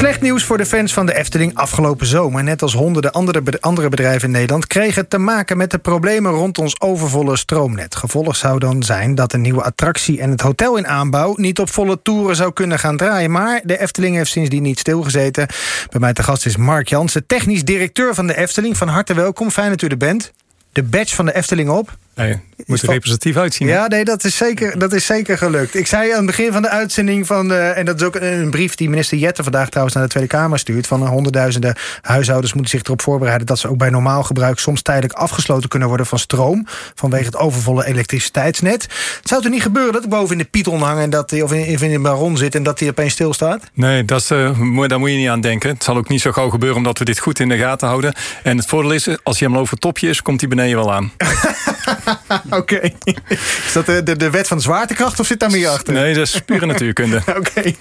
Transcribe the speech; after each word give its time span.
Slecht 0.00 0.20
nieuws 0.20 0.44
voor 0.44 0.56
de 0.56 0.66
fans 0.66 0.92
van 0.92 1.06
de 1.06 1.14
Efteling 1.14 1.54
afgelopen 1.54 2.06
zomer. 2.06 2.44
Net 2.44 2.62
als 2.62 2.74
honderden 2.74 3.12
andere, 3.60 3.88
bedrijven 3.88 4.26
in 4.26 4.30
Nederland... 4.30 4.66
kregen 4.66 5.08
te 5.08 5.18
maken 5.18 5.56
met 5.56 5.70
de 5.70 5.78
problemen 5.78 6.32
rond 6.32 6.58
ons 6.58 6.80
overvolle 6.80 7.36
stroomnet. 7.36 7.94
Gevolg 7.94 8.36
zou 8.36 8.58
dan 8.58 8.82
zijn 8.82 9.14
dat 9.14 9.32
een 9.32 9.40
nieuwe 9.40 9.62
attractie 9.62 10.20
en 10.20 10.30
het 10.30 10.40
hotel 10.40 10.76
in 10.76 10.86
aanbouw... 10.86 11.34
niet 11.36 11.58
op 11.58 11.70
volle 11.70 12.02
toeren 12.02 12.36
zou 12.36 12.52
kunnen 12.52 12.78
gaan 12.78 12.96
draaien. 12.96 13.30
Maar 13.30 13.60
de 13.64 13.80
Efteling 13.80 14.16
heeft 14.16 14.30
sindsdien 14.30 14.62
niet 14.62 14.78
stilgezeten. 14.78 15.46
Bij 15.90 16.00
mij 16.00 16.12
te 16.12 16.22
gast 16.22 16.46
is 16.46 16.56
Mark 16.56 16.88
Jansen, 16.88 17.26
technisch 17.26 17.64
directeur 17.64 18.14
van 18.14 18.26
de 18.26 18.36
Efteling. 18.36 18.76
Van 18.76 18.88
harte 18.88 19.14
welkom, 19.14 19.50
fijn 19.50 19.70
dat 19.70 19.82
u 19.82 19.86
er 19.86 19.96
bent. 19.96 20.32
De 20.72 20.82
badge 20.82 21.14
van 21.14 21.26
de 21.26 21.34
Efteling 21.34 21.68
op. 21.68 21.96
Nee, 22.14 22.40
moet 22.66 22.82
er 22.82 22.88
representatief 22.88 23.36
uitzien. 23.36 23.68
Ja, 23.68 23.86
nee, 23.86 24.04
dat 24.04 24.24
is, 24.24 24.36
zeker, 24.36 24.78
dat 24.78 24.92
is 24.92 25.06
zeker 25.06 25.38
gelukt. 25.38 25.74
Ik 25.74 25.86
zei 25.86 26.10
aan 26.10 26.16
het 26.16 26.26
begin 26.26 26.52
van 26.52 26.62
de 26.62 26.68
uitzending 26.68 27.26
van... 27.26 27.50
Uh, 27.50 27.78
en 27.78 27.84
dat 27.84 28.00
is 28.00 28.06
ook 28.06 28.16
een 28.16 28.50
brief 28.50 28.74
die 28.74 28.90
minister 28.90 29.18
Jette 29.18 29.42
vandaag 29.42 29.68
trouwens 29.68 29.94
naar 29.94 30.04
de 30.04 30.10
Tweede 30.10 30.28
Kamer 30.28 30.58
stuurt... 30.58 30.86
van 30.86 31.06
honderdduizenden 31.06 31.76
huishoudens 32.02 32.52
moeten 32.52 32.70
zich 32.70 32.82
erop 32.82 33.02
voorbereiden... 33.02 33.46
dat 33.46 33.58
ze 33.58 33.68
ook 33.68 33.76
bij 33.76 33.90
normaal 33.90 34.22
gebruik 34.22 34.58
soms 34.58 34.82
tijdelijk 34.82 35.12
afgesloten 35.12 35.68
kunnen 35.68 35.88
worden 35.88 36.06
van 36.06 36.18
stroom... 36.18 36.66
vanwege 36.94 37.24
het 37.24 37.36
overvolle 37.36 37.86
elektriciteitsnet. 37.86 38.82
Het 38.82 39.28
zou 39.28 39.44
er 39.44 39.50
niet 39.50 39.62
gebeuren 39.62 39.92
dat 39.92 40.04
ik 40.04 40.10
boven 40.10 40.32
in 40.32 40.42
de 40.42 40.48
Python 40.50 40.82
hang... 40.82 41.00
En 41.00 41.10
dat, 41.10 41.42
of 41.42 41.52
in, 41.52 41.80
in 41.80 41.90
de 41.90 41.98
baron 41.98 42.36
zit 42.36 42.54
en 42.54 42.62
dat 42.62 42.78
die 42.78 42.90
opeens 42.90 43.12
stilstaat? 43.12 43.70
Nee, 43.74 44.04
dat 44.04 44.20
is, 44.20 44.30
uh, 44.30 44.88
daar 44.88 44.98
moet 44.98 45.10
je 45.10 45.16
niet 45.16 45.28
aan 45.28 45.40
denken. 45.40 45.70
Het 45.70 45.84
zal 45.84 45.96
ook 45.96 46.08
niet 46.08 46.20
zo 46.20 46.32
gauw 46.32 46.48
gebeuren 46.48 46.78
omdat 46.78 46.98
we 46.98 47.04
dit 47.04 47.18
goed 47.18 47.38
in 47.38 47.48
de 47.48 47.56
gaten 47.56 47.88
houden. 47.88 48.14
En 48.42 48.56
het 48.56 48.66
voordeel 48.66 48.92
is, 48.92 49.06
als 49.06 49.16
hij 49.24 49.34
helemaal 49.34 49.60
over 49.60 49.72
het 49.72 49.80
topje 49.80 50.08
is... 50.08 50.22
komt 50.22 50.40
hij 50.40 50.48
beneden 50.48 50.76
wel 50.76 50.92
aan. 50.92 51.12
Oké. 52.60 52.80
Is 53.28 53.72
dat 53.72 53.86
de, 53.86 54.02
de, 54.02 54.16
de, 54.16 54.30
wet 54.30 54.46
van 54.46 54.60
zwaartekracht 54.60 55.20
of 55.20 55.26
zit 55.26 55.40
daar 55.40 55.50
meer 55.50 55.68
achter? 55.68 55.92
Nee, 55.92 56.14
dat 56.14 56.26
is 56.26 56.40
pure 56.40 56.66
natuurkunde. 56.72 57.22
Oké. 57.36 57.74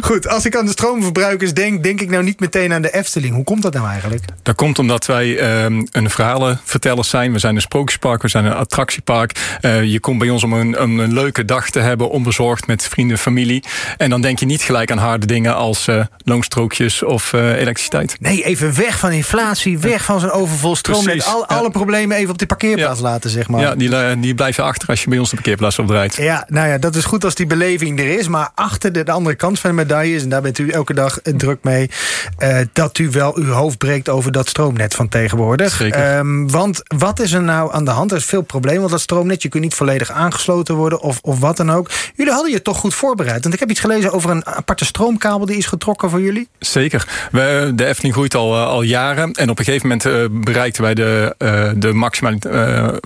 Goed, 0.00 0.28
als 0.28 0.44
ik 0.44 0.56
aan 0.56 0.64
de 0.64 0.70
stroomverbruikers 0.70 1.54
denk... 1.54 1.82
denk 1.82 2.00
ik 2.00 2.10
nou 2.10 2.24
niet 2.24 2.40
meteen 2.40 2.72
aan 2.72 2.82
de 2.82 2.94
Efteling. 2.94 3.34
Hoe 3.34 3.44
komt 3.44 3.62
dat 3.62 3.72
nou 3.72 3.88
eigenlijk? 3.88 4.24
Dat 4.42 4.54
komt 4.54 4.78
omdat 4.78 5.06
wij 5.06 5.62
um, 5.64 5.86
een 5.92 6.10
verhalenvertellers 6.10 7.08
zijn. 7.08 7.32
We 7.32 7.38
zijn 7.38 7.54
een 7.54 7.60
sprookjespark, 7.60 8.22
we 8.22 8.28
zijn 8.28 8.44
een 8.44 8.54
attractiepark. 8.54 9.58
Uh, 9.60 9.82
je 9.82 10.00
komt 10.00 10.18
bij 10.18 10.30
ons 10.30 10.42
om 10.42 10.52
een, 10.52 10.82
een, 10.82 11.12
leuke 11.12 11.44
dag 11.44 11.70
te 11.70 11.78
hebben... 11.78 12.10
onbezorgd 12.10 12.66
met 12.66 12.82
vrienden, 12.82 13.18
familie. 13.18 13.64
En 13.96 14.10
dan 14.10 14.20
denk 14.20 14.38
je 14.38 14.46
niet 14.46 14.62
gelijk 14.62 14.90
aan 14.90 14.98
harde 14.98 15.26
dingen... 15.26 15.54
als 15.54 15.88
uh, 15.88 16.04
loonstrookjes 16.24 17.02
of 17.02 17.32
uh, 17.32 17.60
elektriciteit. 17.60 18.16
Nee, 18.20 18.44
even 18.44 18.76
weg 18.76 18.98
van 18.98 19.12
inflatie, 19.12 19.78
weg 19.78 20.04
van 20.04 20.20
zo'n 20.20 20.30
overvol 20.30 20.76
stroomnet. 20.76 21.24
Al, 21.26 21.46
alle 21.46 21.70
problemen 21.70 22.16
even 22.16 22.30
op 22.30 22.38
de 22.38 22.46
parkeerplaats 22.46 23.00
laten, 23.00 23.13
zeg 23.22 23.48
maar. 23.48 23.60
Ja, 23.60 23.74
die, 23.74 24.20
die 24.20 24.34
blijven 24.34 24.64
achter 24.64 24.88
als 24.88 25.02
je 25.02 25.08
bij 25.08 25.18
ons 25.18 25.28
de 25.30 25.34
parkeerplaats 25.34 25.78
opdraait. 25.78 26.16
Ja, 26.16 26.46
nou 26.48 26.68
ja, 26.68 26.78
dat 26.78 26.94
is 26.94 27.04
goed 27.04 27.24
als 27.24 27.34
die 27.34 27.46
beleving 27.46 28.00
er 28.00 28.18
is. 28.18 28.28
Maar 28.28 28.50
achter 28.54 28.92
de, 28.92 29.02
de 29.02 29.12
andere 29.12 29.36
kant 29.36 29.60
van 29.60 29.70
de 29.70 29.76
medaille 29.76 30.14
is... 30.14 30.22
en 30.22 30.28
daar 30.28 30.42
bent 30.42 30.58
u 30.58 30.68
elke 30.68 30.94
dag 30.94 31.18
druk 31.22 31.58
mee... 31.62 31.90
Uh, 32.38 32.58
dat 32.72 32.98
u 32.98 33.10
wel 33.10 33.36
uw 33.36 33.50
hoofd 33.50 33.78
breekt 33.78 34.08
over 34.08 34.32
dat 34.32 34.48
stroomnet 34.48 34.94
van 34.94 35.08
tegenwoordig. 35.08 35.72
Zeker. 35.72 36.16
Um, 36.16 36.50
want 36.50 36.82
wat 36.96 37.20
is 37.20 37.32
er 37.32 37.42
nou 37.42 37.72
aan 37.72 37.84
de 37.84 37.90
hand? 37.90 38.10
Er 38.10 38.16
is 38.16 38.24
veel 38.24 38.42
probleem, 38.42 38.78
want 38.78 38.90
dat 38.90 39.00
stroomnet... 39.00 39.42
je 39.42 39.48
kunt 39.48 39.62
niet 39.62 39.74
volledig 39.74 40.10
aangesloten 40.10 40.74
worden 40.74 41.00
of, 41.00 41.18
of 41.22 41.38
wat 41.38 41.56
dan 41.56 41.72
ook. 41.72 41.90
Jullie 42.14 42.32
hadden 42.32 42.52
je 42.52 42.62
toch 42.62 42.78
goed 42.78 42.94
voorbereid. 42.94 43.42
Want 43.42 43.54
ik 43.54 43.60
heb 43.60 43.70
iets 43.70 43.80
gelezen 43.80 44.12
over 44.12 44.30
een 44.30 44.46
aparte 44.46 44.84
stroomkabel... 44.84 45.46
die 45.46 45.56
is 45.56 45.66
getrokken 45.66 46.10
voor 46.10 46.20
jullie. 46.20 46.48
Zeker. 46.58 47.28
We, 47.30 47.72
de 47.74 47.86
Efteling 47.86 48.14
groeit 48.14 48.34
al, 48.34 48.54
uh, 48.54 48.66
al 48.66 48.82
jaren. 48.82 49.32
En 49.32 49.50
op 49.50 49.58
een 49.58 49.64
gegeven 49.64 49.88
moment 49.88 50.06
uh, 50.06 50.24
bereikten 50.30 50.82
wij 50.82 50.94
de, 50.94 51.34
de 51.76 51.92
maximale 51.92 52.38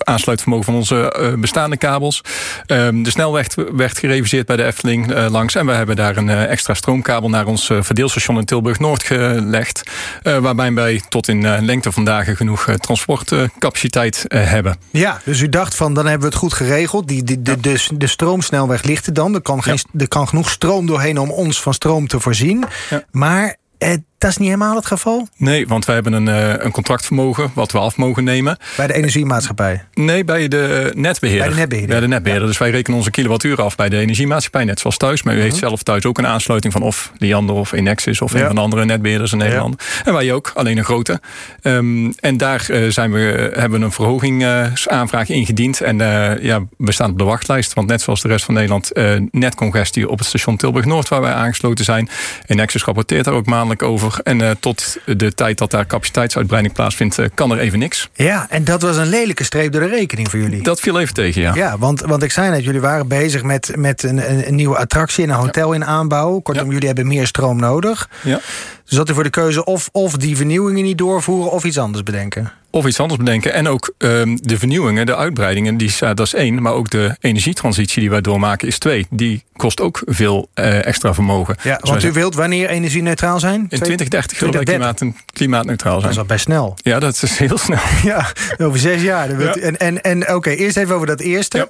aansluitvermogen 0.05 0.65
van 0.65 0.75
onze 0.75 1.17
uh, 1.21 1.41
bestaande 1.41 1.77
kabels. 1.77 2.21
Um, 2.67 3.03
de 3.03 3.11
snelweg 3.11 3.47
werd 3.73 3.99
gereviseerd 3.99 4.47
bij 4.47 4.57
de 4.57 4.65
Efteling 4.65 5.11
uh, 5.13 5.27
langs. 5.31 5.55
En 5.55 5.67
we 5.67 5.73
hebben 5.73 5.97
daar 5.97 6.17
een 6.17 6.29
uh, 6.29 6.51
extra 6.51 6.75
stroomkabel 6.75 7.29
naar 7.29 7.47
ons 7.47 7.71
verdeelstation 7.81 8.39
in 8.39 8.45
Tilburg-Noord 8.45 9.03
gelegd. 9.03 9.91
waarbij 10.23 10.73
wij 10.73 11.03
tot 11.09 11.29
in 11.29 11.65
lengte 11.65 11.93
van 11.93 12.05
dagen 12.05 12.37
genoeg 12.37 12.67
transportcapaciteit 12.77 14.25
hebben. 14.29 14.79
Ja, 14.91 15.21
dus 15.25 15.41
u 15.41 15.49
dacht 15.49 15.75
van 15.75 15.95
dan 15.95 16.05
hebben 16.05 16.29
we 16.29 16.35
het 16.35 16.43
goed 16.43 16.53
geregeld. 16.53 17.09
Die, 17.09 17.23
die, 17.23 17.43
de, 17.43 17.51
ja. 17.51 17.57
de, 17.57 17.97
de 17.97 18.07
stroomsnelweg 18.07 18.83
ligt 18.83 19.07
er 19.07 19.13
dan. 19.13 19.35
Er 19.35 19.41
kan, 19.41 19.63
geen, 19.63 19.79
ja. 19.93 20.01
er 20.01 20.09
kan 20.09 20.29
genoeg 20.29 20.51
stroom 20.51 20.87
doorheen 20.87 21.19
om 21.19 21.31
ons 21.31 21.63
van 21.63 21.75
stroom 21.75 22.07
te 22.07 22.21
voorzien. 22.21 22.65
Ja. 22.91 23.05
Maar 23.11 23.57
dat 24.19 24.31
is 24.31 24.37
niet 24.37 24.49
helemaal 24.49 24.75
het 24.75 24.87
geval? 24.87 25.29
Nee, 25.37 25.67
want 25.67 25.85
wij 25.85 25.95
hebben 25.95 26.13
een, 26.13 26.27
uh, 26.27 26.65
een 26.65 26.71
contractvermogen 26.71 27.51
wat 27.55 27.73
we 27.73 27.79
af 27.79 27.97
mogen 27.97 28.25
nemen. 28.25 28.57
Bij 28.77 28.87
de 28.87 28.93
energiemaatschappij? 28.93 29.85
Nee, 29.95 30.25
bij 30.25 30.49
de 30.49 30.93
netbeheerder. 30.95 31.47
Bij 31.47 31.55
de 31.55 31.61
netbeheerder. 31.61 31.91
Bij 31.91 32.01
de 32.01 32.09
netbeheerder. 32.09 32.47
Ja. 32.47 32.51
Dus 32.51 32.59
wij 32.59 32.71
rekenen 32.71 32.99
onze 32.99 33.11
kilowattuur 33.11 33.63
af 33.63 33.77
bij 33.77 33.89
de 33.89 33.99
energiemaatschappij, 33.99 34.65
net 34.65 34.81
zoals 34.81 34.97
thuis. 34.97 35.23
Maar 35.23 35.37
u 35.37 35.41
heeft 35.41 35.57
zelf 35.57 35.83
thuis 35.83 36.05
ook 36.05 36.19
een 36.19 36.27
aansluiting 36.27 36.73
van 36.73 36.83
of 36.83 37.13
Liander 37.19 37.55
of 37.55 37.73
Enexis 37.73 38.21
of 38.21 38.33
ja. 38.33 38.39
een 38.39 38.47
van 38.47 38.55
de 38.55 38.61
andere 38.61 38.85
netbeheerders 38.85 39.33
in 39.33 39.39
Nederland. 39.39 39.85
En 40.05 40.13
wij 40.13 40.33
ook, 40.33 40.53
alleen 40.55 40.79
een 40.79 40.85
grote. 40.85 41.21
Um, 41.63 42.13
en 42.21 42.37
daar 42.37 42.67
uh, 42.71 42.91
zijn 42.91 43.13
we, 43.13 43.51
hebben 43.55 43.79
we 43.79 43.85
een 43.85 43.93
verhogingsaanvraag 43.93 45.29
uh, 45.29 45.37
ingediend. 45.37 45.81
En 45.81 45.99
ja, 46.43 46.65
we 46.77 46.93
staan 46.93 47.11
op 47.11 47.19
de 47.19 47.25
wachtlijst. 47.25 47.73
Want 47.75 47.89
net 47.89 48.01
zoals 48.01 48.23
de 48.23 48.29
rest 48.29 48.45
van 48.45 48.55
Nederland, 48.55 48.91
netcongestie 49.31 50.09
op 50.09 50.19
het 50.19 50.27
station 50.27 50.57
Tilburg-Noord, 50.57 51.09
waar 51.09 51.21
wij 51.21 51.33
aangesloten 51.33 51.85
zijn. 51.85 52.09
Enexis 52.47 52.85
rapporteert 52.85 53.25
daar 53.25 53.35
ook 53.35 53.47
maandelijk 53.47 53.83
over. 53.83 54.08
En 54.17 54.41
uh, 54.41 54.51
tot 54.61 54.97
de 55.05 55.35
tijd 55.35 55.59
dat 55.59 55.71
daar 55.71 55.87
capaciteitsuitbreiding 55.87 56.75
plaatsvindt, 56.75 57.19
uh, 57.19 57.27
kan 57.35 57.51
er 57.51 57.59
even 57.59 57.79
niks. 57.79 58.09
Ja, 58.15 58.47
en 58.51 58.65
dat 58.65 58.83
was 58.83 58.97
een 58.97 59.09
lelijke 59.09 59.45
streep 59.45 59.73
door 59.73 59.81
de 59.81 59.89
rekening 59.89 60.31
voor 60.31 60.39
jullie. 60.39 60.63
Dat 60.63 60.81
viel 60.81 61.01
even 61.01 61.15
tegen, 61.15 61.43
ja. 61.43 61.55
Ja, 61.55 61.79
want, 61.79 62.01
want 62.01 62.23
ik 62.23 62.31
zei 62.31 62.51
net, 62.51 62.65
jullie 62.65 62.81
waren 62.81 63.09
bezig 63.09 63.43
met, 63.43 63.73
met 63.77 64.03
een, 64.03 64.47
een 64.49 64.55
nieuwe 64.55 64.77
attractie 64.77 65.25
in 65.25 65.31
een 65.31 65.37
hotel 65.37 65.69
ja. 65.69 65.75
in 65.75 65.85
aanbouw. 65.85 66.39
Kortom, 66.39 66.67
ja. 66.67 66.73
jullie 66.73 66.87
hebben 66.87 67.07
meer 67.07 67.27
stroom 67.27 67.61
nodig. 67.61 68.09
Ja. 68.23 68.41
Dus 68.89 68.97
dat 68.97 69.11
u 69.11 69.15
voor 69.15 69.23
de 69.23 69.31
keuze 69.31 69.65
of, 69.65 69.89
of 69.93 70.17
die 70.17 70.37
vernieuwingen 70.37 70.85
niet 70.85 70.99
doorvoeren 70.99 71.53
of 71.53 71.65
iets 71.65 71.79
anders 71.79 72.03
bedenken. 72.03 72.53
Of 72.71 72.87
iets 72.87 73.01
anders 73.01 73.19
bedenken. 73.19 73.53
En 73.53 73.69
ook 73.69 73.95
um, 73.99 74.39
de 74.43 74.59
vernieuwingen, 74.59 75.07
de 75.07 75.17
uitbreidingen, 75.17 75.77
die, 75.77 75.89
uh, 75.89 76.09
dat 76.15 76.21
is 76.21 76.35
één. 76.35 76.63
Maar 76.63 76.73
ook 76.73 76.91
de 76.91 77.17
energietransitie 77.21 78.01
die 78.01 78.11
wij 78.11 78.21
doormaken 78.21 78.69
is 78.69 78.79
twee. 78.79 79.07
Die 79.11 79.45
kost 79.57 79.81
ook 79.81 80.03
veel 80.07 80.49
uh, 80.55 80.87
extra 80.87 81.15
vermogen. 81.15 81.57
Ja, 81.63 81.77
dus 81.77 81.91
want 81.91 82.05
u 82.05 82.13
wilt 82.13 82.35
wanneer 82.35 82.69
energie-neutraal 82.69 83.41
zijn? 83.41 83.61
In 83.61 83.79
2030 83.79 84.39
willen 84.39 84.55
wij 84.55 84.65
klimaat, 84.65 85.03
klimaatneutraal 85.33 86.01
zijn. 86.01 86.03
Dat 86.03 86.13
is 86.13 86.19
al 86.19 86.25
best 86.25 86.45
snel. 86.45 86.77
Ja, 86.83 86.99
dat 86.99 87.23
is 87.23 87.39
heel 87.39 87.59
snel. 87.59 87.79
Ja, 88.05 88.33
over 88.59 88.79
zes 88.79 89.03
jaar. 89.03 89.41
Ja. 89.41 89.55
En, 89.55 89.77
en, 89.77 90.03
en 90.03 90.21
oké, 90.23 90.33
okay, 90.33 90.55
eerst 90.55 90.77
even 90.77 90.95
over 90.95 91.07
dat 91.07 91.21
eerste. 91.21 91.57
Ja. 91.57 91.69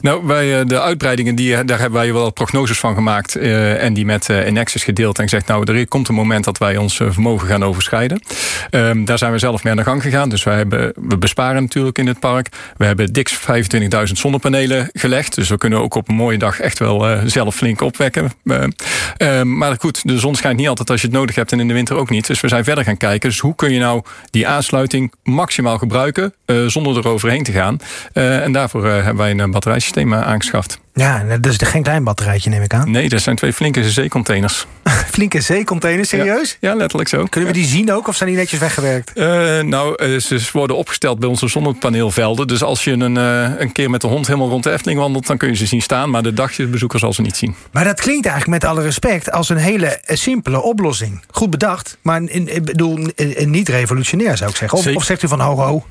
Nou, 0.00 0.26
wij, 0.26 0.64
de 0.64 0.80
uitbreidingen, 0.80 1.34
die, 1.34 1.64
daar 1.64 1.78
hebben 1.78 2.00
wij 2.00 2.12
wel 2.12 2.30
prognoses 2.30 2.78
van 2.78 2.94
gemaakt. 2.94 3.36
Uh, 3.36 3.82
en 3.82 3.94
die 3.94 4.04
met 4.04 4.28
uh, 4.28 4.46
Enexis 4.46 4.84
gedeeld. 4.84 5.18
En 5.18 5.24
gezegd, 5.24 5.46
nou, 5.46 5.72
er 5.72 5.88
komt 5.88 6.08
een 6.08 6.14
moment 6.14 6.44
dat 6.44 6.58
wij 6.58 6.76
ons 6.76 6.96
vermogen 6.96 7.48
gaan 7.48 7.64
overschrijden. 7.64 8.20
Um, 8.70 9.04
daar 9.04 9.18
zijn 9.18 9.32
we 9.32 9.38
zelf 9.38 9.62
mee 9.62 9.72
aan 9.72 9.78
de 9.78 9.84
gang 9.84 10.02
gegaan. 10.02 10.28
Dus 10.28 10.42
wij 10.42 10.56
hebben, 10.56 10.92
we 11.08 11.18
besparen 11.18 11.62
natuurlijk 11.62 11.98
in 11.98 12.06
het 12.06 12.20
park. 12.20 12.48
We 12.76 12.84
hebben 12.84 13.12
dik 13.12 13.30
25.000 13.30 14.12
zonnepanelen 14.12 14.90
gelegd. 14.92 15.34
Dus 15.34 15.48
we 15.48 15.58
kunnen 15.58 15.78
ook 15.78 15.94
op 15.94 16.08
een 16.08 16.14
mooie 16.14 16.38
dag 16.38 16.60
echt 16.60 16.78
wel 16.78 17.18
zelf 17.26 17.54
flink 17.54 17.80
opwekken. 17.80 18.32
maar 19.42 19.76
goed, 19.78 20.08
de 20.08 20.18
zon 20.18 20.34
schijnt 20.34 20.58
niet 20.58 20.68
altijd 20.68 20.90
als 20.90 21.00
je 21.00 21.06
het 21.06 21.16
nodig 21.16 21.34
hebt. 21.34 21.52
En 21.52 21.60
in 21.60 21.68
de 21.68 21.74
winter 21.74 21.96
ook 21.96 22.10
niet. 22.10 22.26
Dus 22.26 22.40
we 22.40 22.48
zijn 22.48 22.64
verder 22.64 22.84
gaan 22.84 22.96
kijken. 22.96 23.28
Dus 23.28 23.38
hoe 23.38 23.54
kun 23.54 23.72
je 23.72 23.78
nou 23.78 24.02
die 24.30 24.48
aansluiting 24.48 25.12
maximaal 25.22 25.78
gebruiken. 25.78 26.34
zonder 26.66 26.96
er 26.96 27.08
overheen 27.08 27.42
te 27.42 27.52
gaan. 27.52 27.80
en 28.12 28.52
daarvoor 28.52 28.86
hebben 28.86 29.16
wij 29.16 29.30
een 29.30 29.40
batterijsysteem 29.86 30.14
aangeschaft. 30.14 30.85
Ja, 30.98 31.24
dat 31.40 31.52
is 31.52 31.68
geen 31.68 31.82
klein 31.82 32.04
batterijtje, 32.04 32.50
neem 32.50 32.62
ik 32.62 32.74
aan. 32.74 32.90
Nee, 32.90 33.08
dat 33.08 33.20
zijn 33.20 33.36
twee 33.36 33.52
flinke 33.52 33.90
zeecontainers. 33.90 34.66
flinke 35.16 35.40
zeecontainers, 35.40 36.08
serieus? 36.08 36.56
Ja, 36.60 36.70
ja, 36.70 36.76
letterlijk 36.76 37.08
zo. 37.08 37.24
Kunnen 37.24 37.52
we 37.52 37.58
die 37.58 37.66
zien 37.66 37.92
ook 37.92 38.08
of 38.08 38.16
zijn 38.16 38.28
die 38.28 38.38
netjes 38.38 38.60
weggewerkt? 38.60 39.10
Uh, 39.14 39.60
nou, 39.60 40.04
uh, 40.04 40.18
ze 40.18 40.40
worden 40.52 40.76
opgesteld 40.76 41.18
bij 41.18 41.28
onze 41.28 41.48
zonnepaneelvelden. 41.48 42.46
Dus 42.46 42.62
als 42.62 42.84
je 42.84 42.92
een, 42.92 43.16
uh, 43.16 43.60
een 43.60 43.72
keer 43.72 43.90
met 43.90 44.00
de 44.00 44.06
hond 44.06 44.26
helemaal 44.26 44.48
rond 44.48 44.62
de 44.62 44.72
Efteling 44.72 44.98
wandelt... 44.98 45.26
dan 45.26 45.36
kun 45.36 45.48
je 45.48 45.54
ze 45.54 45.66
zien 45.66 45.82
staan, 45.82 46.10
maar 46.10 46.22
de 46.22 46.32
dagjesbezoeker 46.32 46.98
zal 46.98 47.12
ze 47.12 47.22
niet 47.22 47.36
zien. 47.36 47.54
Maar 47.72 47.84
dat 47.84 48.00
klinkt 48.00 48.26
eigenlijk 48.26 48.62
met 48.62 48.70
alle 48.70 48.82
respect 48.82 49.30
als 49.30 49.48
een 49.48 49.56
hele 49.56 50.00
simpele 50.06 50.62
oplossing. 50.62 51.22
Goed 51.30 51.50
bedacht, 51.50 51.98
maar 52.02 52.22
ik 52.22 52.64
bedoel, 52.64 52.98
niet 53.44 53.68
revolutionair 53.68 54.36
zou 54.36 54.50
ik 54.50 54.56
zeggen. 54.56 54.78
Of, 54.78 54.86
of 54.94 55.04
zegt 55.04 55.22
u 55.22 55.28
van 55.28 55.40
ho 55.40 55.54
ho? 55.56 55.86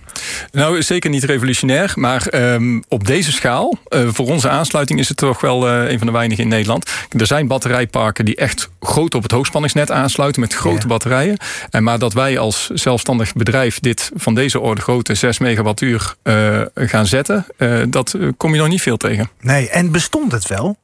Nou, 0.52 0.84
zeker 0.84 1.10
niet 1.10 1.24
revolutionair, 1.24 1.92
maar 1.96 2.28
um, 2.34 2.84
op 2.88 3.06
deze 3.06 3.31
schaal, 3.31 3.78
voor 3.90 4.28
onze 4.28 4.50
aansluiting 4.50 4.94
is 5.00 5.07
het 5.07 5.18
toch 5.18 5.42
wel 5.42 5.68
uh, 5.68 5.92
een 5.92 5.97
van 5.97 6.07
de 6.07 6.13
weinigen 6.13 6.44
in 6.44 6.50
Nederland. 6.50 6.92
Er 7.09 7.27
zijn 7.27 7.47
batterijparken 7.47 8.25
die 8.25 8.36
echt 8.36 8.69
groot 8.80 9.15
op 9.15 9.24
het 9.24 9.31
hoogspanningsnet 9.31 9.92
aansluiten 9.92 10.42
met 10.42 10.53
grote 10.53 10.81
ja. 10.81 10.88
batterijen. 10.88 11.38
En 11.69 11.83
maar 11.83 12.00
dat 12.00 12.13
wij 12.13 12.39
als 12.39 12.69
zelfstandig 12.74 13.33
bedrijf 13.33 13.80
dit 13.80 14.12
van 14.15 14.36
deze 14.36 14.59
orde 14.59 14.81
grote 14.81 15.15
6 15.15 15.39
megawattuur 15.39 16.15
uh, 16.24 16.62
gaan 16.75 17.06
zetten, 17.06 17.45
uh, 17.57 17.83
dat 17.88 18.18
kom 18.38 18.53
je 18.53 18.59
nog 18.59 18.68
niet 18.69 18.81
veel 18.81 18.97
tegen. 18.97 19.30
Nee, 19.39 19.69
en 19.69 19.92
bestond 19.92 20.31
het 20.31 20.47
wel? 20.47 20.77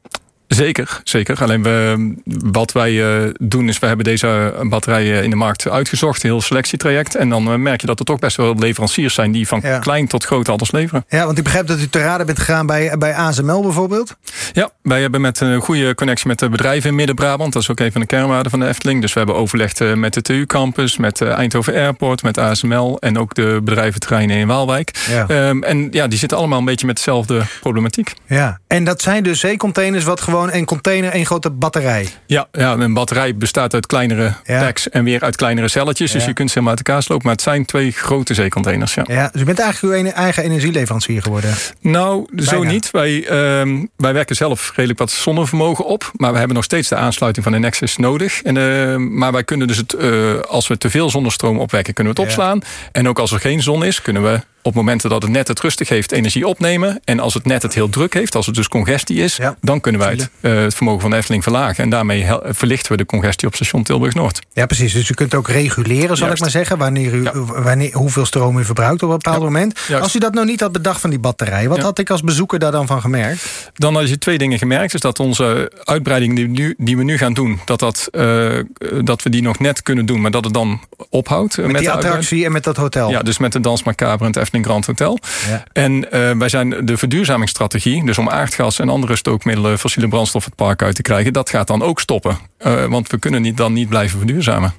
Zeker, 0.55 1.01
zeker. 1.03 1.41
Alleen 1.41 1.63
we, 1.63 2.13
wat 2.51 2.71
wij 2.71 2.91
uh, 2.91 3.29
doen 3.39 3.67
is, 3.67 3.79
we 3.79 3.85
hebben 3.85 4.05
deze 4.05 4.53
batterijen 4.63 5.23
in 5.23 5.29
de 5.29 5.35
markt 5.35 5.69
uitgezocht, 5.69 6.23
een 6.23 6.29
heel 6.29 6.41
selectietraject. 6.41 7.15
En 7.15 7.29
dan 7.29 7.51
uh, 7.51 7.55
merk 7.55 7.81
je 7.81 7.87
dat 7.87 7.99
er 7.99 8.05
toch 8.05 8.19
best 8.19 8.37
wel 8.37 8.55
leveranciers 8.55 9.13
zijn 9.13 9.31
die 9.31 9.47
van 9.47 9.59
ja. 9.63 9.79
klein 9.79 10.07
tot 10.07 10.25
groot 10.25 10.49
alles 10.49 10.71
leveren. 10.71 11.05
Ja, 11.09 11.25
want 11.25 11.37
ik 11.37 11.43
begrijp 11.43 11.67
dat 11.67 11.79
u 11.79 11.87
te 11.87 11.99
raden 11.99 12.25
bent 12.25 12.39
gegaan 12.39 12.65
bij, 12.65 12.97
bij 12.97 13.15
ASML 13.15 13.61
bijvoorbeeld. 13.61 14.15
Ja, 14.53 14.69
wij 14.81 15.01
hebben 15.01 15.21
met 15.21 15.39
een 15.39 15.61
goede 15.61 15.95
connectie 15.95 16.27
met 16.27 16.39
de 16.39 16.49
bedrijven 16.49 16.89
in 16.89 16.95
Midden-Brabant. 16.95 17.53
Dat 17.53 17.61
is 17.61 17.69
ook 17.69 17.79
een 17.79 17.91
van 17.91 18.01
de 18.01 18.07
kernwaarden 18.07 18.51
van 18.51 18.59
de 18.59 18.67
Efteling. 18.67 19.01
Dus 19.01 19.13
we 19.13 19.19
hebben 19.19 19.37
overlegd 19.37 19.95
met 19.95 20.13
de 20.13 20.21
TU 20.21 20.45
Campus, 20.45 20.97
met 20.97 21.21
Eindhoven 21.21 21.73
Airport, 21.73 22.23
met 22.23 22.37
ASML 22.37 22.99
en 22.99 23.17
ook 23.17 23.33
de 23.35 23.59
bedrijventerreinen 23.63 24.37
in 24.37 24.47
Waalwijk. 24.47 25.05
Ja. 25.09 25.49
Um, 25.49 25.63
en 25.63 25.87
ja, 25.91 26.07
die 26.07 26.19
zitten 26.19 26.37
allemaal 26.37 26.59
een 26.59 26.65
beetje 26.65 26.85
met 26.85 26.95
dezelfde 26.95 27.41
problematiek. 27.61 28.13
Ja, 28.25 28.59
en 28.67 28.83
dat 28.83 29.01
zijn 29.01 29.23
dus 29.23 29.39
zeecontainers 29.39 30.03
wat 30.03 30.21
gewoon 30.21 30.40
een 30.49 30.65
container, 30.65 31.15
een 31.15 31.25
grote 31.25 31.49
batterij. 31.49 32.07
Ja, 32.25 32.47
ja 32.51 32.73
een 32.73 32.93
batterij 32.93 33.35
bestaat 33.35 33.73
uit 33.73 33.85
kleinere 33.85 34.33
packs 34.45 34.89
en 34.89 35.03
weer 35.03 35.21
uit 35.21 35.35
kleinere 35.35 35.67
celletjes. 35.67 36.11
Dus 36.11 36.25
je 36.25 36.33
kunt 36.33 36.47
ze 36.47 36.53
helemaal 36.53 36.77
uit 36.77 36.87
elkaar 36.87 37.03
slopen. 37.03 37.25
Maar 37.25 37.35
het 37.35 37.43
zijn 37.43 37.65
twee 37.65 37.91
grote 37.91 38.33
zeecontainers. 38.33 38.93
Ja. 38.93 39.03
ja 39.07 39.29
dus 39.31 39.39
je 39.39 39.45
bent 39.45 39.59
eigenlijk 39.59 40.05
uw 40.05 40.11
eigen 40.11 40.43
energieleverancier 40.43 41.21
geworden? 41.21 41.53
Nou, 41.81 42.27
zo 42.35 42.63
niet. 42.63 42.91
Wij, 42.91 43.11
uh, 43.11 43.85
wij 43.97 44.13
werken 44.13 44.35
zelf 44.35 44.71
redelijk 44.75 44.99
wat 44.99 45.11
zonnevermogen 45.11 45.85
op. 45.85 46.11
Maar 46.15 46.31
we 46.31 46.37
hebben 46.37 46.55
nog 46.55 46.65
steeds 46.65 46.87
de 46.87 46.95
aansluiting 46.95 47.45
van 47.45 47.53
de 47.53 47.59
Nexus 47.59 47.97
nodig. 47.97 48.41
En, 48.41 48.55
uh, 48.55 48.95
maar 48.95 49.31
wij 49.31 49.43
kunnen 49.43 49.67
dus 49.67 49.77
het, 49.77 49.95
uh, 49.99 50.39
als 50.39 50.67
we 50.67 50.77
te 50.77 50.89
veel 50.89 51.09
zonnestroom 51.09 51.59
opwekken, 51.59 51.93
kunnen 51.93 52.13
we 52.13 52.21
het 52.21 52.29
opslaan. 52.29 52.61
En 52.91 53.07
ook 53.07 53.19
als 53.19 53.31
er 53.31 53.39
geen 53.39 53.61
zon 53.61 53.85
is, 53.85 54.01
kunnen 54.01 54.23
we 54.23 54.39
op 54.61 54.73
momenten 54.73 55.09
dat 55.09 55.21
het 55.21 55.31
net 55.31 55.47
het 55.47 55.59
rustig 55.59 55.89
heeft, 55.89 56.11
energie 56.11 56.47
opnemen. 56.47 56.99
En 57.03 57.19
als 57.19 57.33
het 57.33 57.45
net 57.45 57.61
het 57.61 57.73
heel 57.73 57.89
druk 57.89 58.13
heeft, 58.13 58.35
als 58.35 58.45
het 58.45 58.55
dus 58.55 58.67
congestie 58.67 59.17
is, 59.17 59.39
dan 59.61 59.81
kunnen 59.81 60.01
wij 60.01 60.11
het, 60.11 60.29
uh, 60.41 60.61
het, 60.61 60.75
vermogen 60.75 61.01
van 61.01 61.09
de 61.09 61.15
Efteling 61.15 61.43
verlagen. 61.43 61.83
En 61.83 61.89
daarmee 61.89 62.25
verlichten 62.43 62.91
we 62.91 62.97
de 62.97 63.05
congestie 63.05 63.47
op 63.47 63.55
station 63.55 63.83
Tilburg-Noord. 63.83 64.39
Ja, 64.53 64.65
precies. 64.65 64.93
Dus 64.93 65.09
u 65.09 65.13
kunt 65.13 65.33
ook 65.33 65.47
reguleren, 65.47 66.17
zal 66.17 66.31
ik 66.31 66.39
maar 66.39 66.49
zeggen, 66.49 66.77
wanneer 66.77 67.13
u, 67.13 67.27
wanneer, 67.45 67.93
hoeveel 67.93 68.25
stroom 68.25 68.57
u 68.57 68.65
verbruikt 68.65 69.03
op 69.03 69.09
een 69.09 69.17
bepaald 69.17 69.43
moment. 69.43 69.79
Als 70.01 70.15
u 70.15 70.19
dat 70.19 70.33
nou 70.33 70.45
niet 70.45 70.59
had 70.59 70.71
bedacht 70.71 71.01
van 71.01 71.09
die 71.09 71.19
batterij, 71.19 71.69
wat 71.69 71.79
had 71.79 71.99
ik 71.99 72.09
als 72.09 72.21
bezoeker 72.21 72.59
daar 72.59 72.71
dan 72.71 72.87
van 72.87 73.01
gemerkt? 73.01 73.71
Dan 73.73 73.95
had 73.95 74.09
je 74.09 74.17
twee 74.17 74.37
dingen 74.37 74.57
gemerkt. 74.57 74.91
Dus 74.91 75.01
dat 75.01 75.19
onze 75.19 75.71
uitbreiding 75.83 76.35
die 76.35 76.45
we 76.45 76.51
nu, 76.51 76.75
die 76.77 76.97
we 76.97 77.03
nu 77.03 77.17
gaan 77.17 77.33
doen, 77.33 77.59
dat, 77.65 77.79
dat, 77.79 78.07
uh, 78.11 78.59
dat 79.03 79.23
we 79.23 79.29
die 79.29 79.41
nog 79.41 79.59
net 79.59 79.83
kunnen 79.83 80.05
doen, 80.05 80.21
maar 80.21 80.31
dat 80.31 80.43
het 80.43 80.53
dan 80.53 80.81
ophoudt. 81.09 81.57
Met, 81.57 81.71
met 81.71 81.81
die 81.81 81.91
attractie 81.91 82.45
en 82.45 82.51
met 82.51 82.63
dat 82.63 82.77
hotel. 82.77 83.09
Ja, 83.09 83.21
dus 83.21 83.37
met 83.37 83.51
de 83.51 83.59
Dans 83.59 83.83
Macabre 83.83 84.19
en 84.19 84.25
het 84.25 84.37
Efteling 84.51 84.65
Grand 84.65 84.85
Hotel. 84.85 85.19
Ja. 85.49 85.63
En 85.73 85.91
uh, 85.93 86.31
wij 86.37 86.49
zijn 86.49 86.85
de 86.85 86.97
verduurzamingsstrategie, 86.97 88.05
dus 88.05 88.17
om 88.17 88.29
aardgas 88.29 88.79
en 88.79 88.89
andere 88.89 89.15
stookmiddelen, 89.15 89.79
fossiele 89.79 90.07
brandstof 90.07 90.45
het 90.45 90.55
park 90.55 90.81
uit 90.81 90.95
te 90.95 91.01
krijgen, 91.01 91.33
dat 91.33 91.49
gaat 91.49 91.67
dan 91.67 91.81
ook 91.81 91.99
stoppen. 91.99 92.37
Uh, 92.59 92.85
want 92.85 93.09
we 93.09 93.17
kunnen 93.17 93.41
niet, 93.41 93.57
dan 93.57 93.73
niet 93.73 93.89
blijven 93.89 94.17
verduurzamen. 94.17 94.73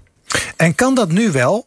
En 0.56 0.74
kan 0.74 0.94
dat 0.94 1.12
nu 1.12 1.30
wel? 1.30 1.66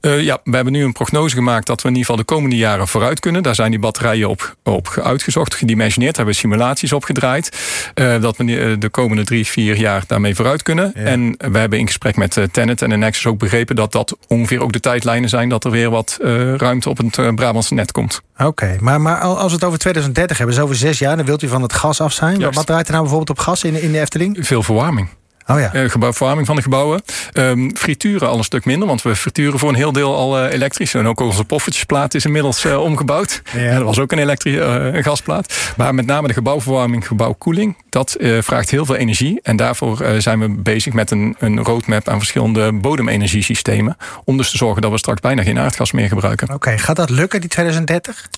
Uh, 0.00 0.22
ja, 0.22 0.38
we 0.44 0.54
hebben 0.54 0.72
nu 0.72 0.84
een 0.84 0.92
prognose 0.92 1.34
gemaakt 1.34 1.66
dat 1.66 1.82
we 1.82 1.88
in 1.88 1.94
ieder 1.94 2.06
geval 2.10 2.24
de 2.26 2.32
komende 2.32 2.56
jaren 2.56 2.88
vooruit 2.88 3.20
kunnen. 3.20 3.42
Daar 3.42 3.54
zijn 3.54 3.70
die 3.70 3.80
batterijen 3.80 4.28
op, 4.28 4.56
op 4.62 5.00
uitgezocht, 5.02 5.54
gedimensioneerd. 5.54 6.14
Daar 6.14 6.24
hebben 6.24 6.42
we 6.42 6.48
simulaties 6.48 6.92
op 6.92 7.04
gedraaid. 7.04 7.58
Uh, 7.94 8.20
dat 8.20 8.36
we 8.36 8.76
de 8.78 8.88
komende 8.88 9.24
drie, 9.24 9.46
vier 9.46 9.76
jaar 9.76 10.04
daarmee 10.06 10.34
vooruit 10.34 10.62
kunnen. 10.62 10.92
Ja. 10.94 11.02
En 11.02 11.34
we 11.38 11.58
hebben 11.58 11.78
in 11.78 11.86
gesprek 11.86 12.16
met 12.16 12.38
Tenet 12.50 12.82
en 12.82 12.90
de 12.90 12.96
Nexus 12.96 13.26
ook 13.26 13.38
begrepen 13.38 13.76
dat 13.76 13.92
dat 13.92 14.16
ongeveer 14.28 14.62
ook 14.62 14.72
de 14.72 14.80
tijdlijnen 14.80 15.28
zijn. 15.28 15.48
Dat 15.48 15.64
er 15.64 15.70
weer 15.70 15.90
wat 15.90 16.18
ruimte 16.56 16.88
op 16.88 16.96
het 16.96 17.34
Brabantse 17.34 17.74
net 17.74 17.92
komt. 17.92 18.20
Oké, 18.34 18.46
okay, 18.46 18.76
maar, 18.80 19.00
maar 19.00 19.20
als 19.20 19.48
we 19.48 19.54
het 19.54 19.64
over 19.64 19.78
2030 19.78 20.36
hebben, 20.38 20.54
dus 20.54 20.64
over 20.64 20.76
zes 20.76 20.98
jaar, 20.98 21.16
dan 21.16 21.26
wilt 21.26 21.42
u 21.42 21.48
van 21.48 21.62
het 21.62 21.72
gas 21.72 22.00
af 22.00 22.12
zijn. 22.12 22.38
Juist. 22.38 22.56
Wat 22.56 22.66
draait 22.66 22.86
er 22.86 22.92
nou 22.92 23.04
bijvoorbeeld 23.04 23.38
op 23.38 23.44
gas 23.44 23.64
in, 23.64 23.82
in 23.82 23.92
de 23.92 24.00
Efteling? 24.00 24.38
Veel 24.40 24.62
verwarming. 24.62 25.08
Oh 25.46 25.60
ja. 25.60 25.74
Uh, 25.74 25.90
gebouw, 25.90 26.12
verwarming 26.12 26.46
van 26.46 26.56
de 26.56 26.62
gebouwen. 26.62 27.02
Um, 27.32 27.76
frituren 27.76 28.28
al 28.28 28.38
een 28.38 28.44
stuk 28.44 28.64
minder, 28.64 28.88
want 28.88 29.02
we 29.02 29.16
frituren 29.16 29.58
voor 29.58 29.68
een 29.68 29.74
heel 29.74 29.92
deel 29.92 30.14
al 30.14 30.44
uh, 30.44 30.52
elektrisch. 30.52 30.94
En 30.94 31.06
ook 31.06 31.20
onze 31.20 31.44
poffertjesplaat 31.44 32.14
is 32.14 32.24
inmiddels 32.24 32.64
uh, 32.64 32.82
omgebouwd. 32.82 33.42
Ja. 33.56 33.74
dat 33.74 33.82
was 33.82 33.98
ook 33.98 34.12
een 34.12 34.18
elektrische 34.18 34.92
gasplaat. 34.94 35.72
Maar 35.76 35.94
met 35.94 36.06
name 36.06 36.28
de 36.28 36.34
gebouwverwarming, 36.34 37.06
gebouwkoeling, 37.06 37.76
dat 37.88 38.16
vraagt 38.40 38.70
heel 38.70 38.84
veel 38.84 38.96
energie. 38.96 39.40
En 39.42 39.56
daarvoor 39.56 40.04
zijn 40.18 40.40
we 40.40 40.48
bezig 40.48 40.92
met 40.92 41.10
een, 41.10 41.36
een 41.38 41.62
roadmap 41.62 42.08
aan 42.08 42.18
verschillende 42.18 42.72
bodemenergiesystemen. 42.72 43.96
Om 44.24 44.36
dus 44.36 44.50
te 44.50 44.56
zorgen 44.56 44.82
dat 44.82 44.90
we 44.90 44.98
straks 44.98 45.20
bijna 45.20 45.42
geen 45.42 45.58
aardgas 45.58 45.92
meer 45.92 46.08
gebruiken. 46.08 46.46
Oké, 46.46 46.56
okay, 46.56 46.78
gaat 46.78 46.96
dat 46.96 47.10
lukken, 47.10 47.40
die 47.40 47.50
2030? 47.50 48.28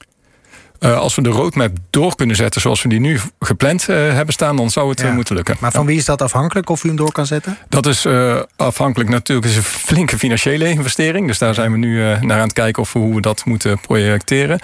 Uh, 0.80 0.98
als 0.98 1.14
we 1.14 1.22
de 1.22 1.28
roadmap 1.28 1.70
door 1.90 2.16
kunnen 2.16 2.36
zetten 2.36 2.60
zoals 2.60 2.82
we 2.82 2.88
die 2.88 3.00
nu 3.00 3.20
gepland 3.40 3.86
uh, 3.88 3.96
hebben 3.96 4.34
staan, 4.34 4.56
dan 4.56 4.70
zou 4.70 4.88
het 4.90 5.00
ja. 5.00 5.06
uh, 5.06 5.14
moeten 5.14 5.34
lukken. 5.34 5.56
Maar 5.60 5.70
van 5.70 5.80
ja. 5.80 5.86
wie 5.86 5.98
is 5.98 6.04
dat 6.04 6.22
afhankelijk 6.22 6.70
of 6.70 6.84
u 6.84 6.88
hem 6.88 6.96
door 6.96 7.12
kan 7.12 7.26
zetten? 7.26 7.58
Dat 7.68 7.86
is 7.86 8.06
afhankelijk 8.56 9.10
natuurlijk. 9.10 9.48
Is 9.48 9.56
een 9.56 9.62
flinke 9.62 10.18
financiële 10.18 10.68
investering. 10.68 11.26
Dus 11.26 11.38
daar 11.38 11.54
zijn 11.54 11.72
we 11.72 11.78
nu 11.78 11.98
naar 12.20 12.38
aan 12.38 12.42
het 12.44 12.52
kijken 12.52 12.82
of 12.82 12.92
we, 12.92 12.98
hoe 12.98 13.14
we 13.14 13.20
dat 13.20 13.44
moeten 13.44 13.80
projecteren. 13.80 14.58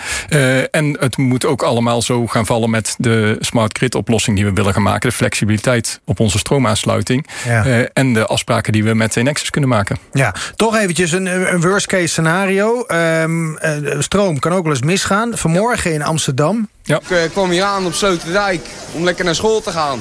en 0.71 0.97
het 1.01 1.17
moet 1.17 1.45
ook 1.45 1.63
allemaal 1.63 2.03
zo 2.03 2.27
gaan 2.27 2.47
vallen 2.47 2.71
met 2.71 2.95
de 2.99 3.37
smart 3.41 3.79
grid 3.79 3.95
oplossing 3.95 4.37
die 4.37 4.45
we 4.45 4.53
willen 4.53 4.73
gaan 4.73 4.83
maken. 4.83 5.09
De 5.09 5.17
flexibiliteit 5.17 6.01
op 6.05 6.21
onze 6.21 6.39
stroomaansluiting. 6.39 7.27
Ja. 7.45 7.65
en 7.93 8.13
de 8.13 8.27
afspraken 8.27 8.73
die 8.73 8.85
we 8.85 8.95
met 8.95 9.15
Nexus 9.15 9.51
kunnen 9.51 9.71
maken. 9.71 9.99
Ja, 10.13 10.35
toch 10.57 10.77
eventjes 10.77 11.13
een, 11.13 11.27
een 11.55 11.61
worst 11.61 11.87
case 11.87 12.07
scenario. 12.07 12.85
Um, 12.89 13.59
stroom 13.99 14.39
kan 14.39 14.53
ook 14.53 14.63
wel 14.63 14.73
eens 14.73 14.83
misgaan. 14.83 15.37
Vanmorgen 15.37 15.93
in 15.93 16.04
Amsterdam. 16.05 16.69
Ik 16.85 17.11
uh, 17.11 17.19
kwam 17.31 17.51
hier 17.51 17.63
aan 17.63 17.87
op 17.87 17.95
Sloterdijk 17.95 18.67
om 18.93 19.05
lekker 19.05 19.25
naar 19.25 19.35
school 19.35 19.61
te 19.61 19.71
gaan. 19.71 20.01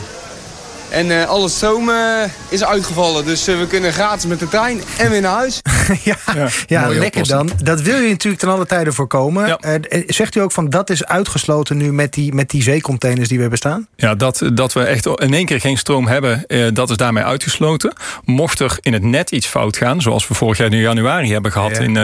En 0.94 1.07
uh, 1.10 1.25
alle 1.25 1.50
stroom 1.50 1.90
uh, 1.90 1.95
is 2.50 2.63
uitgevallen. 2.63 3.25
Dus 3.25 3.50
uh, 3.50 3.60
we 3.60 3.68
kunnen 3.68 3.94
gratis 3.94 4.25
met 4.25 4.40
de 4.40 4.48
trein 4.48 4.81
en 4.98 5.10
weer 5.10 5.22
naar 5.22 5.34
huis. 5.34 5.62
ja, 6.04 6.18
ja, 6.36 6.48
ja 6.68 6.88
lekker 6.88 7.28
dan. 7.28 7.50
Dat 7.63 7.81
wil 7.81 8.00
je 8.00 8.10
natuurlijk 8.10 8.42
ten 8.42 8.51
alle 8.51 8.66
tijden 8.66 8.94
voorkomen. 8.94 9.48
Ja. 9.48 9.80
zegt 10.07 10.36
u 10.36 10.40
ook 10.40 10.51
van 10.51 10.69
dat 10.69 10.90
is 10.90 11.06
uitgesloten 11.06 11.78
nu 11.78 11.94
met 11.94 12.13
die, 12.13 12.34
met 12.34 12.50
die 12.50 12.63
zeecontainers 12.63 13.28
die 13.28 13.36
we 13.36 13.42
hebben 13.42 13.60
staan? 13.60 13.88
Ja, 13.95 14.16
dat, 14.16 14.42
dat 14.54 14.74
we 14.74 14.84
echt 14.84 15.06
in 15.06 15.34
één 15.34 15.45
keer 15.45 15.60
geen 15.60 15.78
stroom 15.78 16.07
hebben, 16.07 16.45
dat 16.74 16.90
is 16.90 16.98
daarmee 16.98 17.24
uitgesloten. 17.24 17.94
Mocht 18.25 18.60
er 18.60 18.78
in 18.81 18.94
het 18.94 19.04
net 19.04 19.31
iets 19.31 19.48
fout 19.48 19.78
gaan, 19.78 20.01
zoals 20.01 20.28
we 20.28 20.34
vorig 20.34 20.57
jaar 20.57 20.72
in 20.72 20.78
januari 20.78 21.31
hebben 21.31 21.51
gehad 21.51 21.72
ja. 21.72 21.80
in, 21.80 21.96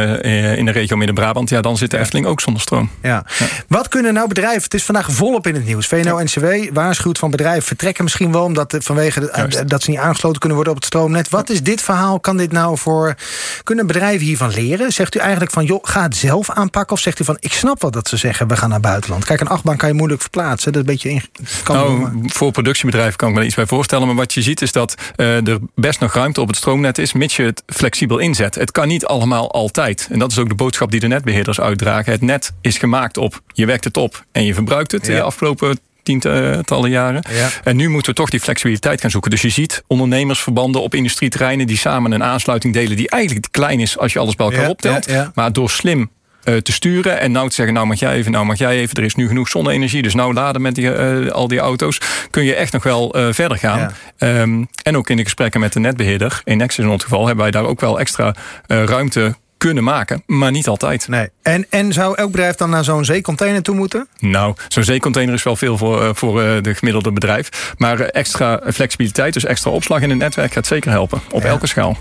in 0.57 0.65
de 0.65 0.71
regio 0.71 0.97
Midden-Brabant, 0.97 1.49
ja, 1.49 1.61
dan 1.61 1.77
zit 1.77 1.91
de 1.91 1.97
Efteling 1.97 2.25
ook 2.25 2.41
zonder 2.41 2.61
stroom. 2.61 2.89
Ja. 3.01 3.25
Wat 3.67 3.87
kunnen 3.87 4.13
nou 4.13 4.27
bedrijven, 4.27 4.63
het 4.63 4.73
is 4.73 4.83
vandaag 4.83 5.11
volop 5.11 5.47
in 5.47 5.55
het 5.55 5.65
nieuws. 5.65 5.87
VNO-NCW 5.87 6.73
waarschuwt 6.73 7.17
van 7.17 7.31
bedrijven 7.31 7.63
vertrekken 7.63 8.03
misschien 8.03 8.31
wel 8.31 8.43
omdat 8.43 8.71
vanwege 8.83 9.19
de, 9.19 9.65
dat 9.65 9.83
ze 9.83 9.89
niet 9.89 9.99
aangesloten 9.99 10.39
kunnen 10.39 10.57
worden 10.57 10.73
op 10.75 10.79
het 10.79 10.89
stroomnet. 10.89 11.29
Wat 11.29 11.49
is 11.49 11.63
dit 11.63 11.81
verhaal? 11.81 12.19
Kan 12.19 12.37
dit 12.37 12.51
nou 12.51 12.77
voor. 12.77 13.15
Kunnen 13.63 13.87
bedrijven 13.87 14.25
hiervan 14.25 14.49
leren? 14.49 14.91
Zegt 14.91 15.15
u 15.15 15.19
eigenlijk 15.19 15.51
van 15.51 15.65
joh, 15.65 15.79
ga 15.81 16.01
het 16.01 16.15
zelf 16.15 16.49
aanpakken? 16.49 16.95
Of 16.95 17.01
zegt 17.01 17.19
u 17.19 17.23
van 17.23 17.37
ik 17.39 17.53
snap 17.53 17.81
wel 17.81 17.91
dat 17.91 18.07
ze 18.07 18.17
zeggen 18.17 18.47
we 18.47 18.57
gaan 18.57 18.69
naar 18.69 18.79
buitenland? 18.79 19.25
Kijk, 19.25 19.41
een 19.41 19.47
achtbaan 19.47 19.77
kan 19.77 19.89
je 19.89 19.95
moeilijk 19.95 20.21
verplaatsen. 20.21 20.71
Dat 20.71 20.81
is 20.81 20.87
een 20.87 20.93
beetje. 20.93 21.09
In, 21.09 21.45
kan 21.63 21.75
nou, 21.75 22.23
voor 22.25 22.51
productiebedrijven 22.51 23.17
kan 23.17 23.29
ik 23.29 23.35
me 23.35 23.45
iets 23.45 23.55
bij 23.55 23.65
voorstellen. 23.65 24.07
Maar 24.07 24.15
wat 24.15 24.33
je 24.33 24.41
ziet 24.41 24.61
is 24.61 24.71
dat 24.71 24.95
uh, 25.15 25.47
er 25.47 25.59
best 25.75 25.99
nog 25.99 26.13
ruimte 26.13 26.41
op 26.41 26.47
het 26.47 26.57
stroomnet 26.57 26.97
is, 26.97 27.13
mits 27.13 27.35
je 27.35 27.43
het 27.43 27.63
flexibel 27.67 28.17
inzet. 28.17 28.55
Het 28.55 28.71
kan 28.71 28.87
niet 28.87 29.05
allemaal 29.05 29.51
altijd. 29.51 30.07
En 30.11 30.19
dat 30.19 30.31
is 30.31 30.37
ook 30.37 30.49
de 30.49 30.55
boodschap 30.55 30.91
die 30.91 30.99
de 30.99 31.07
netbeheerders 31.07 31.59
uitdragen. 31.59 32.11
Het 32.11 32.21
net 32.21 32.51
is 32.61 32.77
gemaakt 32.77 33.17
op 33.17 33.41
je 33.53 33.65
wekt 33.65 33.83
het 33.83 33.97
op 33.97 34.23
en 34.31 34.45
je 34.45 34.53
verbruikt 34.53 34.91
het 34.91 35.05
ja. 35.05 35.11
in 35.11 35.15
de 35.15 35.23
afgelopen 35.23 35.79
tientallen 36.09 36.89
jaren. 36.89 37.23
Ja. 37.31 37.49
En 37.63 37.75
nu 37.75 37.89
moeten 37.89 38.11
we 38.11 38.17
toch 38.17 38.29
die 38.29 38.39
flexibiliteit 38.39 39.01
gaan 39.01 39.09
zoeken. 39.09 39.31
Dus 39.31 39.41
je 39.41 39.49
ziet 39.49 39.83
ondernemersverbanden 39.87 40.81
op 40.81 40.95
industrieterreinen 40.95 41.67
die 41.67 41.77
samen 41.77 42.11
een 42.11 42.23
aansluiting 42.23 42.73
delen 42.73 42.97
die 42.97 43.09
eigenlijk 43.09 43.43
te 43.43 43.51
klein 43.51 43.79
is 43.79 43.97
als 43.97 44.13
je 44.13 44.19
alles 44.19 44.35
bij 44.35 44.45
elkaar 44.45 44.63
ja, 44.63 44.69
optelt. 44.69 45.05
Ja, 45.05 45.31
maar 45.35 45.53
door 45.53 45.69
slim 45.69 46.09
uh, 46.43 46.57
te 46.57 46.71
sturen. 46.71 47.19
En 47.19 47.31
nou 47.31 47.49
te 47.49 47.55
zeggen, 47.55 47.73
nou 47.73 47.87
mag 47.87 47.99
jij 47.99 48.13
even, 48.13 48.31
nou 48.31 48.45
mag 48.45 48.57
jij 48.57 48.77
even. 48.77 48.95
Er 48.95 49.03
is 49.03 49.15
nu 49.15 49.27
genoeg 49.27 49.49
zonne-energie, 49.49 50.01
dus 50.01 50.13
nou 50.13 50.33
laden 50.33 50.61
met 50.61 50.75
die, 50.75 50.85
uh, 50.85 51.31
al 51.31 51.47
die 51.47 51.59
auto's. 51.59 52.01
Kun 52.29 52.43
je 52.43 52.55
echt 52.55 52.73
nog 52.73 52.83
wel 52.83 53.17
uh, 53.17 53.27
verder 53.31 53.57
gaan. 53.57 53.93
Ja. 54.17 54.41
Um, 54.41 54.67
en 54.83 54.97
ook 54.97 55.09
in 55.09 55.17
de 55.17 55.23
gesprekken 55.23 55.59
met 55.59 55.73
de 55.73 55.79
netbeheerder, 55.79 56.41
in 56.43 56.57
Nexus 56.57 56.85
in 56.85 56.91
ons 56.91 57.03
geval, 57.03 57.25
hebben 57.25 57.43
wij 57.43 57.51
daar 57.51 57.65
ook 57.65 57.81
wel 57.81 57.99
extra 57.99 58.35
ruimte 58.67 59.35
kunnen 59.59 59.83
maken, 59.83 60.23
maar 60.25 60.51
niet 60.51 60.67
altijd. 60.67 61.07
Nee. 61.07 61.29
En, 61.41 61.65
en 61.69 61.93
zou 61.93 62.15
elk 62.15 62.31
bedrijf 62.31 62.55
dan 62.55 62.69
naar 62.69 62.83
zo'n 62.83 63.05
zeecontainer 63.05 63.61
toe 63.61 63.75
moeten? 63.75 64.07
Nou, 64.19 64.55
zo'n 64.67 64.83
zeecontainer 64.83 65.33
is 65.33 65.43
wel 65.43 65.55
veel 65.55 65.77
voor, 65.77 66.15
voor 66.15 66.61
de 66.61 66.75
gemiddelde 66.75 67.11
bedrijf. 67.11 67.73
Maar 67.77 67.99
extra 67.99 68.61
flexibiliteit, 68.73 69.33
dus 69.33 69.45
extra 69.45 69.71
opslag 69.71 70.01
in 70.01 70.09
het 70.09 70.19
netwerk 70.19 70.53
gaat 70.53 70.67
zeker 70.67 70.91
helpen. 70.91 71.21
Op 71.31 71.41
ja. 71.41 71.47
elke 71.47 71.67
schaal. 71.67 71.97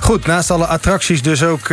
Goed, 0.00 0.26
naast 0.26 0.50
alle 0.50 0.66
attracties 0.66 1.22
dus 1.22 1.42
ook 1.42 1.68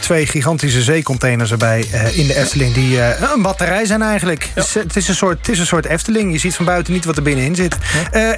twee 0.00 0.26
gigantische 0.26 0.82
zeecontainers 0.82 1.50
erbij 1.50 1.80
in 2.12 2.26
de 2.26 2.36
Efteling... 2.36 2.74
die 2.74 3.00
een 3.34 3.42
batterij 3.42 3.84
zijn 3.84 4.02
eigenlijk. 4.02 4.50
Ja. 4.54 4.62
Het, 4.72 4.96
is 4.96 5.08
een 5.08 5.14
soort, 5.14 5.38
het 5.38 5.48
is 5.48 5.58
een 5.58 5.66
soort 5.66 5.86
Efteling. 5.86 6.32
Je 6.32 6.38
ziet 6.38 6.54
van 6.54 6.64
buiten 6.64 6.92
niet 6.92 7.04
wat 7.04 7.16
er 7.16 7.22
binnenin 7.22 7.54
zit. 7.54 7.76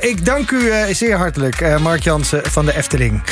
Ik 0.01 0.25
dank 0.25 0.51
u 0.51 0.73
zeer 0.93 1.17
hartelijk, 1.17 1.79
Mark 1.79 2.03
Jansen 2.03 2.43
van 2.51 2.65
de 2.65 2.77
Efteling. 2.77 3.23